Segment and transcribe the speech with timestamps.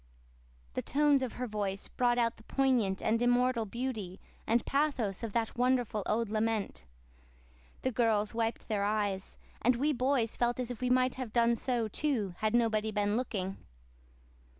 [0.73, 5.31] '"The tones of her voice brought out the poignant and immortal beauty and pathos of
[5.33, 6.85] that wonderful old lament.
[7.83, 11.55] The girls wiped their eyes; and we boys felt as if we might have done
[11.55, 13.57] so, too, had nobody been looking.